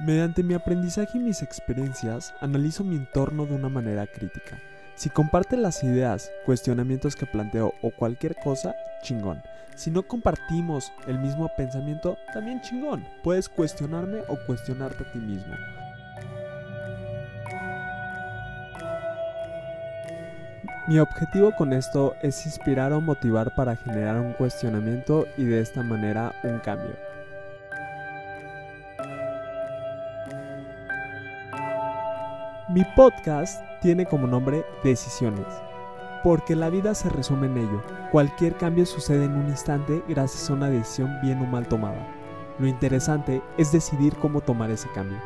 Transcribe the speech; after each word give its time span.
Mediante 0.00 0.42
mi 0.42 0.54
aprendizaje 0.54 1.18
y 1.18 1.20
mis 1.20 1.42
experiencias, 1.42 2.32
analizo 2.40 2.84
mi 2.84 2.96
entorno 2.96 3.44
de 3.44 3.54
una 3.54 3.68
manera 3.68 4.06
crítica. 4.06 4.58
Si 4.94 5.10
comparte 5.10 5.58
las 5.58 5.84
ideas, 5.84 6.30
cuestionamientos 6.46 7.16
que 7.16 7.26
planteo 7.26 7.74
o 7.82 7.90
cualquier 7.90 8.34
cosa, 8.36 8.74
chingón. 9.02 9.42
Si 9.74 9.90
no 9.90 10.02
compartimos 10.02 10.90
el 11.06 11.18
mismo 11.18 11.50
pensamiento, 11.54 12.16
también 12.32 12.62
chingón. 12.62 13.06
Puedes 13.22 13.50
cuestionarme 13.50 14.22
o 14.28 14.38
cuestionarte 14.46 15.04
a 15.04 15.12
ti 15.12 15.18
mismo. 15.18 15.54
Mi 20.88 20.98
objetivo 20.98 21.54
con 21.54 21.74
esto 21.74 22.14
es 22.22 22.46
inspirar 22.46 22.94
o 22.94 23.02
motivar 23.02 23.54
para 23.54 23.76
generar 23.76 24.16
un 24.16 24.32
cuestionamiento 24.32 25.28
y 25.36 25.44
de 25.44 25.60
esta 25.60 25.82
manera 25.82 26.32
un 26.42 26.58
cambio. 26.60 27.09
Mi 32.72 32.84
podcast 32.94 33.60
tiene 33.82 34.06
como 34.06 34.28
nombre 34.28 34.64
Decisiones, 34.84 35.46
porque 36.22 36.54
la 36.54 36.70
vida 36.70 36.94
se 36.94 37.08
resume 37.08 37.48
en 37.48 37.58
ello. 37.58 37.82
Cualquier 38.12 38.56
cambio 38.58 38.86
sucede 38.86 39.24
en 39.24 39.32
un 39.32 39.48
instante 39.48 40.04
gracias 40.06 40.48
a 40.48 40.52
una 40.52 40.70
decisión 40.70 41.18
bien 41.20 41.42
o 41.42 41.46
mal 41.46 41.66
tomada. 41.66 42.06
Lo 42.60 42.68
interesante 42.68 43.42
es 43.58 43.72
decidir 43.72 44.14
cómo 44.18 44.40
tomar 44.40 44.70
ese 44.70 44.88
cambio. 44.94 45.18